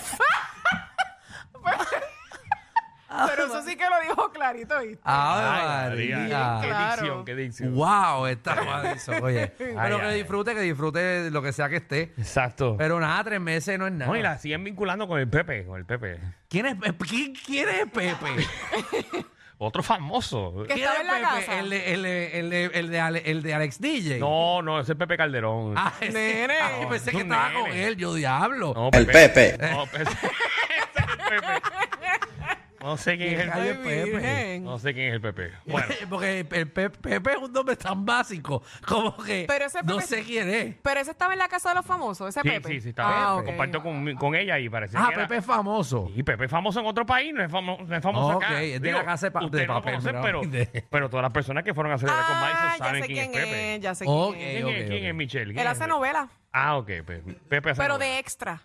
Pero 3.29 3.47
eso 3.47 3.63
sí 3.63 3.77
que 3.77 3.85
lo 3.89 4.01
dijo 4.01 4.31
clarito, 4.33 4.79
¿viste? 4.81 5.01
Ay, 5.05 5.89
María. 5.91 6.59
Qué 6.63 6.69
Claro. 6.69 6.97
dicción, 7.03 7.25
qué 7.25 7.35
dicción. 7.37 7.75
Wow, 7.75 8.27
está 8.27 8.55
Madison. 8.63 9.23
Oye, 9.23 9.49
pero 9.59 9.99
que 9.99 10.07
ay. 10.07 10.19
disfrute, 10.19 10.55
que 10.55 10.61
disfrute 10.61 11.31
lo 11.31 11.43
que 11.43 11.53
sea 11.53 11.69
que 11.69 11.77
esté. 11.77 12.13
Exacto. 12.17 12.77
Pero 12.79 12.99
nada, 13.01 13.23
tres 13.25 13.41
meses 13.41 13.79
no 13.79 13.87
es 13.87 13.93
nada. 13.93 14.11
No, 14.11 14.17
y 14.17 14.23
la 14.23 14.39
siguen 14.39 14.65
vinculando 14.65 15.07
con 15.09 15.19
el 15.19 15.29
Pepe, 15.29 15.65
con 15.67 15.79
el 15.79 15.85
Pepe. 15.87 16.19
¿Quién 16.49 16.67
es, 16.67 16.77
quién, 17.09 17.35
quién 17.35 17.69
es 17.69 17.87
Pepe? 17.91 18.27
Otro 19.63 19.83
famoso. 19.83 20.65
Que 20.67 20.73
¿Quién 20.75 20.89
estaba 20.89 20.95
es 20.95 21.01
en 21.01 21.07
la 21.23 21.31
Pepe? 21.35 21.45
casa. 21.47 21.59
El 21.61 21.69
de, 21.71 21.93
el, 21.93 22.03
de, 22.03 22.39
el, 22.41 22.51
de, 22.51 22.65
el, 22.73 22.89
de 22.91 23.01
Ale- 23.01 23.23
el 23.27 23.43
de 23.43 23.55
Alex 23.55 23.79
DJ. 23.79 24.19
No, 24.19 24.63
no, 24.63 24.81
ese 24.81 24.93
es 24.93 24.99
Pepe 24.99 25.19
Calderón. 25.19 25.75
Ah, 25.77 25.93
ese- 26.01 26.13
Nene. 26.13 26.55
ah, 26.63 26.71
yo 26.81 26.89
pensé 26.89 27.11
Es 27.11 27.17
que 27.17 27.23
un 27.23 27.31
estaba 27.31 27.49
nene. 27.51 27.61
con 27.61 27.71
él, 27.73 27.97
yo 27.97 28.15
diablo. 28.15 28.73
No, 28.75 28.89
El 28.91 29.05
Pepe. 29.07 29.59
No, 29.71 29.85
Pepe. 29.87 30.03
Ese 30.11 30.13
es 31.27 31.33
el 31.33 31.41
Pepe. 31.43 32.00
No 32.81 32.97
sé 32.97 33.17
quién 33.19 33.35
es 33.35 33.41
el 33.41 33.51
Ay, 33.53 33.69
Pepe. 33.69 33.83
Pepe. 33.85 34.05
virgen. 34.11 34.65
No 34.65 34.79
sé 34.79 34.95
quién 34.95 35.09
es 35.09 35.15
el 35.15 35.21
Pepe. 35.21 35.53
Bueno, 35.67 35.87
Porque 36.11 36.41
el 36.41 36.47
Pe- 36.47 36.91
Pepe 36.91 37.33
es 37.33 37.39
un 37.39 37.53
nombre 37.53 37.77
tan 37.77 38.05
básico 38.07 38.63
como 38.87 39.17
que 39.19 39.45
Pero 39.47 39.67
ese 39.67 39.83
no 39.83 39.97
Pepe- 39.97 40.07
sé 40.07 40.23
quién 40.25 40.49
es. 40.49 40.77
Pero 40.83 41.01
ese 41.01 41.11
estaba 41.11 41.33
en 41.35 41.39
la 41.39 41.49
casa 41.49 41.69
de 41.71 41.75
los 41.77 41.85
famosos, 41.87 42.29
ese 42.29 42.41
sí, 42.41 42.49
Pepe. 42.49 42.69
sí, 42.69 42.81
sí, 42.81 42.89
está 42.91 43.03
Ah, 43.07 43.37
ok. 43.37 43.45
Compartió 43.47 43.83
con, 43.83 44.15
con 44.15 44.35
ella 44.35 44.59
y 44.59 44.69
parece 44.69 44.97
Ah, 44.99 45.07
que 45.09 45.15
era- 45.15 45.23
Pepe 45.29 45.39
es 45.41 45.45
famoso. 45.47 46.11
Y 46.15 46.23
Pepe 46.23 46.47
es 46.47 46.51
famoso 46.51 46.81
en 46.81 46.87
otro 46.87 47.05
país, 47.05 47.33
no 47.35 47.45
es 47.45 47.51
famoso, 47.51 47.85
no 47.85 47.97
es 47.97 48.03
famoso 48.03 48.37
Ok, 48.39 48.45
acá. 48.45 48.63
es 48.63 48.81
de 48.81 48.93
la 48.93 49.05
casa 49.05 49.27
de 49.27 49.31
pa- 49.31 49.45
ustedes 49.45 49.63
de 49.63 49.67
no 49.67 49.75
lo 49.75 49.81
papel, 49.81 49.95
conocen, 49.95 50.13
mira, 50.17 50.23
pero, 50.23 50.41
de- 50.51 50.85
pero 50.91 51.11
todas 51.11 51.23
las 51.23 51.33
personas 51.33 51.65
que 51.65 51.75
fueron 51.75 51.93
a 51.93 51.99
celebrar 51.99 52.25
con 52.27 52.37
Ah, 52.37 52.41
Madison 52.41 52.71
ya 52.71 52.79
saben 52.85 53.03
sé 53.03 53.07
quién, 53.09 53.31
quién 53.31 53.43
es 53.43 53.49
Pepe. 53.51 53.81
ya 53.81 53.95
sé 53.95 54.05
Ok. 54.09 54.35
quién 54.37 54.47
es. 54.49 54.53
¿Quién, 54.55 54.65
ok, 54.67 54.71
es, 54.73 54.87
¿Quién 54.89 55.03
ok. 55.03 55.09
es 55.09 55.15
Michelle? 55.15 55.45
¿Quién 55.53 55.59
Él 55.59 55.67
es 55.67 55.71
hace 55.73 55.81
Pepe? 55.81 55.91
novela, 55.91 56.29
Ah, 56.53 56.77
ok. 56.79 56.87
Pe- 56.87 57.23
Pepe 57.49 57.71
hace 57.71 57.81
pero 57.81 57.95
novela. 57.95 58.13
de 58.15 58.19
extra. 58.19 58.63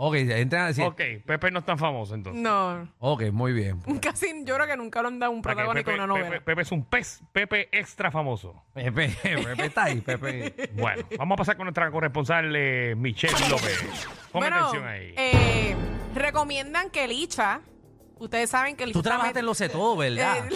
Ok, 0.00 0.14
entran 0.14 0.62
a 0.62 0.66
decir. 0.68 0.84
Ok, 0.84 1.00
Pepe 1.26 1.50
no 1.50 1.58
es 1.58 1.64
tan 1.64 1.76
famoso 1.76 2.14
entonces. 2.14 2.40
No. 2.40 2.88
Ok, 3.00 3.24
muy 3.32 3.52
bien. 3.52 3.80
Casi, 4.00 4.44
yo 4.44 4.54
creo 4.54 4.66
que 4.68 4.76
nunca 4.76 5.02
lo 5.02 5.08
han 5.08 5.18
dado 5.18 5.32
un 5.32 5.42
protagónico 5.42 5.90
en 5.90 5.96
una 5.96 6.06
novela. 6.06 6.30
Pepe- 6.30 6.40
Pepe 6.42 6.62
es 6.62 6.70
un 6.70 6.84
pez, 6.84 7.20
Pepe 7.32 7.68
extra 7.72 8.12
famoso. 8.12 8.54
Pepe, 8.74 9.08
Pepe 9.22 9.66
está 9.66 9.84
ahí, 9.84 10.00
Pepe. 10.00 10.70
Bueno, 10.74 11.02
vamos 11.18 11.34
a 11.34 11.38
pasar 11.38 11.56
con 11.56 11.64
nuestra 11.64 11.90
corresponsal 11.90 12.54
eh, 12.54 12.94
Michelle 12.96 13.34
López. 13.50 14.06
Ponme 14.30 14.48
bueno, 14.50 14.56
atención 14.68 14.86
ahí. 14.86 15.14
eh, 15.16 15.74
recomiendan 16.14 16.90
que 16.90 17.08
Licha, 17.08 17.60
ustedes 18.20 18.50
saben 18.50 18.76
que 18.76 18.86
Licha 18.86 18.92
Tú 18.94 18.98
está 19.00 19.10
trabajaste 19.10 19.38
met- 19.38 19.42
en 19.42 19.46
lo 19.46 19.54
sé 19.54 19.68
todo, 19.68 19.96
¿verdad? 19.96 20.46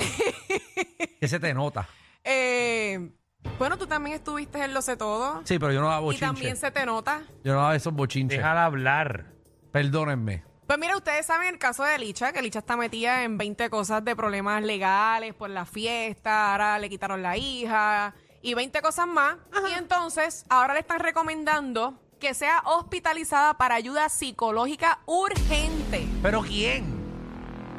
Eh, 0.49 1.09
Que 1.21 1.27
se 1.27 1.41
te 1.41 1.53
nota. 1.53 1.89
eh, 2.23 3.11
bueno, 3.59 3.77
tú 3.77 3.87
también 3.89 4.15
estuviste 4.15 4.63
en 4.65 4.73
Lo 4.73 4.83
Sé 4.83 4.97
Todo. 4.97 5.41
Sí, 5.45 5.59
pero 5.59 5.73
yo 5.73 5.81
no 5.81 5.91
hago 5.91 6.05
y 6.13 6.15
bochinche. 6.15 6.27
también 6.27 6.57
se 6.57 6.71
te 6.71 6.87
nota. 6.87 7.23
Yo 7.43 7.55
no 7.55 7.61
hago 7.63 7.73
esos 7.73 7.93
bochinches. 7.93 8.39
Déjala 8.39 8.65
hablar. 8.67 9.32
Perdónenme. 9.73 10.45
Pues 10.67 10.79
mira, 10.79 10.97
ustedes 10.97 11.27
saben 11.27 11.49
el 11.49 11.59
caso 11.59 11.83
de 11.83 11.99
Licha, 11.99 12.33
que 12.33 12.41
Licha 12.41 12.61
está 12.61 12.77
metida 12.77 13.25
en 13.25 13.37
20 13.37 13.69
cosas 13.69 14.05
de 14.05 14.15
problemas 14.17 14.63
legales 14.63 15.35
por 15.35 15.51
la 15.51 15.65
fiesta, 15.67 16.53
ahora 16.53 16.79
le 16.79 16.89
quitaron 16.89 17.23
la 17.23 17.37
hija 17.37 18.15
y 18.43 18.55
20 18.55 18.81
cosas 18.81 19.07
más. 19.07 19.37
Y 19.71 19.73
entonces 19.79 20.45
ahora 20.49 20.75
le 20.75 20.81
están 20.81 21.01
recomendando 21.01 21.95
que 22.21 22.35
sea 22.35 22.63
hospitalizada 22.65 23.55
para 23.59 23.75
ayuda 23.75 24.09
psicológica 24.09 25.01
urgente. 25.07 26.07
¿Pero 26.23 26.43
quién? 26.43 27.03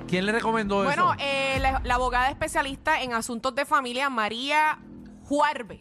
¿Quién 0.07 0.25
le 0.25 0.33
recomendó 0.33 0.83
Bueno, 0.83 1.13
eso? 1.13 1.23
eh, 1.23 1.57
la, 1.61 1.79
la 1.83 1.95
abogada 1.95 2.29
especialista 2.29 3.01
en 3.01 3.13
asuntos 3.13 3.55
de 3.55 3.65
familia, 3.65 4.09
María 4.09 4.77
Juarbe. 5.23 5.79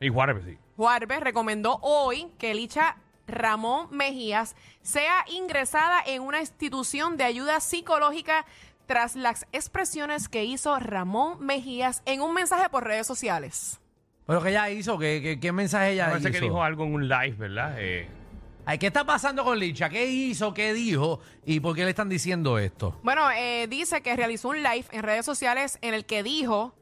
Y 0.00 0.08
Juárez, 0.08 0.42
sí. 0.46 0.56
Juárez 0.76 1.20
recomendó 1.20 1.78
hoy 1.82 2.28
que 2.38 2.54
Licha 2.54 2.96
Ramón 3.30 3.88
Mejías 3.90 4.56
sea 4.82 5.24
ingresada 5.28 6.00
en 6.06 6.22
una 6.22 6.40
institución 6.40 7.16
de 7.16 7.24
ayuda 7.24 7.60
psicológica 7.60 8.44
tras 8.86 9.14
las 9.16 9.46
expresiones 9.52 10.28
que 10.28 10.44
hizo 10.44 10.78
Ramón 10.78 11.44
Mejías 11.44 12.02
en 12.06 12.20
un 12.22 12.34
mensaje 12.34 12.68
por 12.68 12.84
redes 12.84 13.06
sociales. 13.06 13.80
¿Pero 14.26 14.42
qué 14.42 14.50
ella 14.50 14.70
hizo? 14.70 14.98
¿Qué, 14.98 15.20
qué, 15.22 15.40
qué 15.40 15.52
mensaje 15.52 15.92
ella 15.92 16.06
Parece 16.10 16.28
hizo? 16.28 16.38
que 16.38 16.44
dijo 16.44 16.62
algo 16.62 16.84
en 16.84 16.94
un 16.94 17.08
live, 17.08 17.36
¿verdad? 17.36 17.74
Eh, 17.78 18.08
Ay, 18.66 18.78
¿Qué 18.78 18.86
está 18.88 19.04
pasando 19.04 19.42
con 19.42 19.58
Licha? 19.58 19.88
¿Qué 19.88 20.06
hizo? 20.06 20.54
¿Qué 20.54 20.72
dijo? 20.74 21.18
¿Y 21.44 21.58
por 21.60 21.74
qué 21.74 21.82
le 21.84 21.90
están 21.90 22.08
diciendo 22.08 22.58
esto? 22.58 22.96
Bueno, 23.02 23.28
eh, 23.32 23.66
dice 23.68 24.02
que 24.02 24.14
realizó 24.14 24.50
un 24.50 24.62
live 24.62 24.84
en 24.92 25.02
redes 25.02 25.24
sociales 25.24 25.78
en 25.82 25.94
el 25.94 26.04
que 26.04 26.22
dijo 26.22 26.74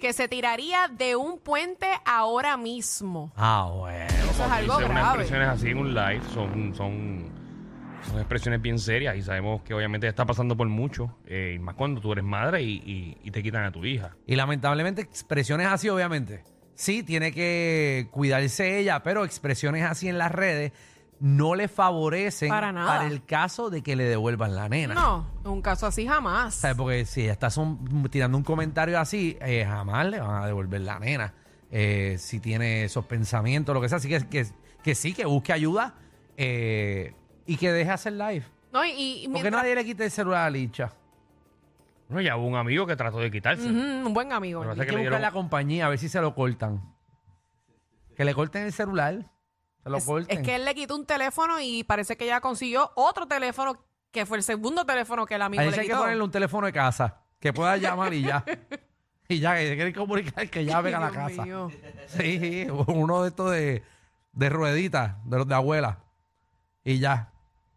que 0.00 0.12
se 0.12 0.28
tiraría 0.28 0.88
de 0.88 1.16
un 1.16 1.38
puente 1.38 1.86
ahora 2.04 2.56
mismo. 2.56 3.32
Ah, 3.36 3.70
bueno. 3.72 4.06
Eso 4.40 4.46
es 4.46 4.52
algo 4.52 4.78
dice 4.78 4.90
unas 4.90 5.04
expresiones 5.08 5.48
así 5.48 5.68
en 5.70 5.78
un 5.78 5.94
live 5.94 6.20
son, 6.32 6.74
son, 6.74 7.24
son 8.08 8.18
expresiones 8.18 8.62
bien 8.62 8.78
serias 8.78 9.16
y 9.16 9.22
sabemos 9.22 9.62
que 9.62 9.74
obviamente 9.74 10.06
está 10.08 10.24
pasando 10.24 10.56
por 10.56 10.68
mucho, 10.68 11.16
eh, 11.26 11.54
y 11.56 11.58
más 11.58 11.74
cuando 11.74 12.00
tú 12.00 12.12
eres 12.12 12.24
madre 12.24 12.62
y, 12.62 12.72
y- 12.78 13.16
y 13.22 13.30
te 13.30 13.42
quitan 13.42 13.64
a 13.64 13.72
tu 13.72 13.84
hija. 13.84 14.16
Y 14.26 14.36
lamentablemente 14.36 15.02
expresiones 15.02 15.66
así, 15.66 15.88
obviamente. 15.88 16.42
Sí, 16.74 17.02
tiene 17.02 17.32
que 17.32 18.08
cuidarse 18.10 18.78
ella, 18.78 19.02
pero 19.02 19.24
expresiones 19.24 19.84
así 19.84 20.08
en 20.08 20.16
las 20.16 20.32
redes 20.32 20.72
no 21.18 21.54
le 21.54 21.68
favorecen 21.68 22.48
Para 22.48 22.72
nada. 22.72 23.06
el 23.06 23.22
caso 23.26 23.68
de 23.68 23.82
que 23.82 23.94
le 23.94 24.04
devuelvan 24.04 24.54
la 24.56 24.70
nena. 24.70 24.94
No, 24.94 25.26
un 25.44 25.60
caso 25.60 25.86
así 25.86 26.06
jamás. 26.06 26.54
¿Sabes? 26.54 26.78
Porque 26.78 27.04
si 27.04 27.24
ella 27.24 27.32
está 27.32 27.50
son- 27.50 28.08
tirando 28.10 28.38
un 28.38 28.44
comentario 28.44 28.98
así, 28.98 29.36
eh, 29.42 29.66
jamás 29.68 30.06
le 30.06 30.18
van 30.20 30.42
a 30.42 30.46
devolver 30.46 30.80
la 30.80 30.98
nena. 30.98 31.34
Eh, 31.70 32.16
si 32.18 32.40
tiene 32.40 32.84
esos 32.84 33.04
pensamientos, 33.06 33.74
lo 33.74 33.80
que 33.80 33.88
sea. 33.88 33.98
Así 33.98 34.08
que, 34.08 34.26
que, 34.28 34.46
que 34.82 34.94
sí, 34.94 35.14
que 35.14 35.24
busque 35.24 35.52
ayuda 35.52 35.94
eh, 36.36 37.14
y 37.46 37.56
que 37.56 37.70
deje 37.72 37.90
hacer 37.90 38.14
live. 38.14 38.44
No, 38.72 38.84
y, 38.84 38.90
y 38.90 39.28
Porque 39.28 39.42
mientras- 39.42 39.62
nadie 39.62 39.74
le 39.74 39.84
quite 39.84 40.04
el 40.04 40.10
celular 40.10 40.46
a 40.46 40.50
Licha. 40.50 40.92
Bueno, 42.08 42.22
ya 42.22 42.36
hubo 42.36 42.46
un 42.46 42.56
amigo 42.56 42.86
que 42.86 42.96
trató 42.96 43.18
de 43.18 43.30
quitarse. 43.30 43.62
Ujú, 43.64 43.78
un 43.78 44.12
buen 44.12 44.32
amigo. 44.32 44.60
Pero 44.60 44.72
Hay 44.72 44.78
que 44.80 44.86
que 44.86 44.92
le 44.92 44.98
buscar 44.98 45.12
dieron- 45.18 45.22
la 45.22 45.30
compañía 45.32 45.86
a 45.86 45.88
ver 45.90 45.98
si 45.98 46.08
se 46.08 46.20
lo 46.20 46.34
cortan. 46.34 46.82
Que 48.16 48.24
le 48.24 48.34
corten 48.34 48.64
el 48.64 48.72
celular. 48.72 49.30
Se 49.84 49.90
lo 49.90 49.96
Es, 49.98 50.04
corten. 50.04 50.38
es 50.38 50.44
que 50.44 50.56
él 50.56 50.64
le 50.64 50.74
quitó 50.74 50.96
un 50.96 51.06
teléfono 51.06 51.60
y 51.60 51.84
parece 51.84 52.16
que 52.16 52.24
ella 52.24 52.40
consiguió 52.40 52.90
otro 52.96 53.26
teléfono 53.28 53.84
que 54.10 54.26
fue 54.26 54.38
el 54.38 54.42
segundo 54.42 54.84
teléfono 54.84 55.24
que 55.24 55.36
el 55.36 55.42
amigo 55.42 55.60
a 55.62 55.66
le 55.66 55.70
hay 55.70 55.76
que 55.78 55.82
quitó. 55.86 55.98
ponerle 56.00 56.22
un 56.24 56.30
teléfono 56.32 56.66
de 56.66 56.72
casa. 56.72 57.22
Que 57.38 57.52
pueda 57.52 57.76
llamar 57.76 58.12
y 58.12 58.22
ya. 58.22 58.44
y 59.30 59.38
ya, 59.40 59.54
que 59.56 59.68
se 59.68 59.74
quiere 59.76 59.92
comunicar 59.92 60.48
que 60.50 60.64
ya 60.64 60.80
venga 60.80 60.98
a 60.98 61.00
la 61.00 61.10
Dios 61.10 61.28
casa. 61.30 61.42
mío. 61.44 61.70
Sí, 62.06 62.66
uno 62.86 63.22
de 63.22 63.28
estos 63.28 63.50
de, 63.52 63.82
de 64.32 64.48
rueditas, 64.50 65.14
de 65.24 65.36
los 65.38 65.48
de 65.48 65.54
abuela. 65.54 65.98
Y 66.84 66.98
ya. 66.98 67.28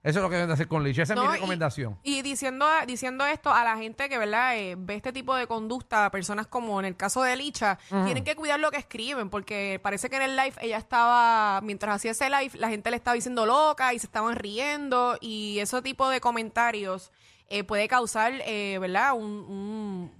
Eso 0.01 0.19
es 0.19 0.23
lo 0.23 0.29
que 0.29 0.35
deben 0.35 0.49
de 0.49 0.55
hacer 0.55 0.67
con 0.67 0.83
Licha. 0.83 1.03
Esa 1.03 1.13
es 1.13 1.17
No, 1.17 1.23
mi 1.23 1.29
y- 1.29 1.33
recomendación. 1.35 1.97
Y, 2.03 2.21
diciendo, 2.23 2.65
diciendo 2.85 3.25
esto 3.25 3.53
a 3.53 3.63
la 3.63 3.77
gente 3.77 4.09
que, 4.09 4.17
¿verdad? 4.17 4.57
Eh, 4.57 4.75
ve 4.77 4.95
este 4.95 5.13
tipo 5.13 5.33
de 5.33 5.47
conducta, 5.47 6.11
personas 6.11 6.45
como 6.47 6.77
en 6.81 6.85
el 6.85 6.97
caso 6.97 7.23
de 7.23 7.37
Licha, 7.37 7.79
tienen 7.87 8.25
que 8.25 8.35
cuidar 8.35 8.59
lo 8.59 8.69
que 8.69 8.77
escriben, 8.77 9.29
porque 9.29 9.79
parece 9.81 10.09
que 10.09 10.17
en 10.17 10.23
el 10.23 10.35
live 10.35 10.55
ella 10.59 10.77
estaba, 10.77 11.61
mientras 11.61 11.95
hacía 11.95 12.11
ese 12.11 12.29
live, 12.29 12.51
la 12.55 12.67
gente 12.67 12.89
le 12.89 12.97
estaba 12.97 13.15
diciendo 13.15 13.45
loca 13.45 13.93
y 13.93 13.99
se 13.99 14.07
estaban 14.07 14.35
riendo, 14.35 15.17
y 15.21 15.59
ese 15.59 15.81
tipo 15.81 16.09
de 16.09 16.19
comentarios 16.19 17.13
eh, 17.47 17.63
puede 17.63 17.87
causar, 17.87 18.33
eh, 18.45 18.79
¿verdad? 18.81 19.13
Un, 19.13 19.23
un, 19.23 20.11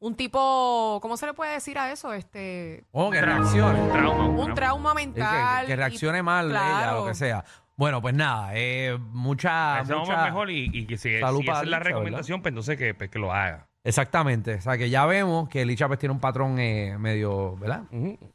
un 0.00 0.14
tipo, 0.14 0.98
¿cómo 1.02 1.16
se 1.16 1.26
le 1.26 1.34
puede 1.34 1.52
decir 1.54 1.78
a 1.78 1.90
eso? 1.90 2.12
Este, 2.12 2.84
Oh, 2.92 3.10
que 3.10 3.20
reaccione. 3.20 3.80
un 3.80 3.88
trauma, 4.54 4.92
un 4.92 4.96
que- 4.96 5.06
mental. 5.06 5.66
que, 5.66 5.76
reaccione 5.76 6.18
y- 6.18 6.22
mal 6.22 6.50
ella, 6.50 6.58
claro. 6.60 7.00
lo 7.00 7.06
que 7.06 7.14
sea. 7.14 7.44
Bueno, 7.76 8.00
pues 8.02 8.14
nada, 8.14 8.50
eh, 8.54 8.98
mucha, 9.12 9.76
Pensamos 9.78 10.08
mucha- 10.08 10.24
mejor 10.24 10.50
y, 10.50 10.68
y 10.72 10.86
que 10.86 10.98
si, 10.98 11.18
salud 11.20 11.44
para 11.46 11.60
es 11.62 11.68
la 11.68 11.78
Licha, 11.78 11.88
recomendación, 11.90 12.42
pues 12.42 12.50
entonces 12.52 12.76
que, 12.76 12.94
pues, 12.94 13.08
que 13.10 13.18
lo 13.18 13.32
haga. 13.32 13.68
Exactamente. 13.84 14.54
O 14.56 14.60
sea, 14.60 14.76
que 14.76 14.90
ya 14.90 15.06
vemos 15.06 15.48
que 15.48 15.64
Licha 15.64 15.86
pues 15.86 15.98
tiene 16.00 16.12
un 16.12 16.20
patrón 16.20 16.58
eh, 16.58 16.96
medio, 16.98 17.56
¿verdad? 17.56 17.82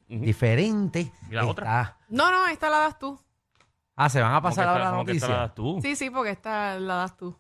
Diferente. 0.07 1.11
¿Y 1.29 1.33
la 1.33 1.45
otra? 1.45 1.81
Está- 1.81 1.97
No, 2.09 2.31
no, 2.31 2.47
esta 2.47 2.69
la 2.69 2.79
das 2.79 2.97
tú. 2.97 3.19
Ah, 3.95 4.09
se 4.09 4.21
van 4.21 4.31
a 4.31 4.35
¿Cómo 4.37 4.49
pasar 4.49 4.67
ahora 4.67 4.85
la 4.85 4.89
cómo 4.91 5.05
que 5.05 5.11
esta 5.11 5.27
noticia. 5.27 5.35
la 5.35 5.41
das 5.47 5.55
tú? 5.55 5.79
Sí, 5.81 5.95
sí, 5.95 6.09
porque 6.09 6.31
esta 6.31 6.79
la 6.79 6.95
das 6.95 7.15
tú. 7.17 7.37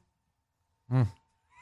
Mm. 0.87 1.01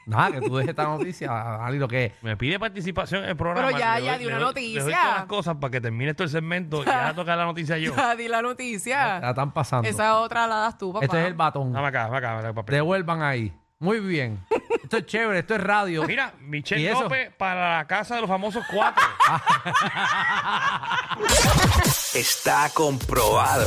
Nada, 0.06 0.32
que 0.32 0.40
tú 0.40 0.56
dejes 0.56 0.70
esta 0.70 0.84
noticia, 0.84 1.30
Ali, 1.66 1.78
lo 1.78 1.88
que... 1.88 2.12
Me 2.22 2.36
pide 2.36 2.58
participación 2.58 3.24
en 3.24 3.30
el 3.30 3.36
programa. 3.36 3.68
Pero 3.68 3.78
ya, 3.78 3.98
le 3.98 4.04
ya, 4.04 4.12
doy- 4.12 4.18
di 4.20 4.26
una 4.26 4.36
le 4.38 4.42
doy- 4.42 4.48
noticia. 4.48 4.82
Todas 4.82 5.16
las 5.16 5.24
cosas 5.26 5.56
para 5.60 5.70
que 5.70 5.80
termine 5.80 6.14
todo 6.14 6.24
el 6.24 6.30
segmento 6.30 6.82
y 6.82 6.86
ya 6.86 7.12
toca 7.16 7.36
la 7.36 7.44
noticia 7.44 7.78
yo. 7.78 7.94
Ya, 7.96 8.16
di 8.16 8.28
la 8.28 8.42
noticia. 8.42 9.20
La 9.20 9.30
están 9.30 9.52
pasando. 9.52 9.88
Esa 9.88 10.18
otra 10.18 10.46
la 10.46 10.56
das 10.56 10.78
tú, 10.78 10.92
papá. 10.92 11.04
Este 11.04 11.20
es 11.20 11.26
el 11.26 11.34
batón. 11.34 11.72
Dame 11.72 11.88
acá, 11.88 12.04
dame 12.04 12.16
acá, 12.18 12.28
dame 12.28 12.40
acá, 12.40 12.52
papel. 12.54 12.74
Devuelvan 12.74 13.22
ahí. 13.22 13.52
Muy 13.78 13.98
bien. 14.00 14.38
Esto 14.82 14.96
es 14.98 15.06
chévere, 15.06 15.40
esto 15.40 15.54
es 15.56 15.60
radio. 15.60 16.04
Mira, 16.04 16.32
¿Y 16.40 16.44
Michelle 16.44 16.90
eso? 16.90 17.02
López 17.04 17.32
para 17.36 17.78
la 17.78 17.86
casa 17.86 18.14
de 18.16 18.20
los 18.20 18.30
famosos 18.30 18.64
cuatro. 18.72 19.02
Está 22.14 22.70
comprobado. 22.74 23.66